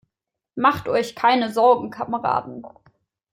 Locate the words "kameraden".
1.91-2.65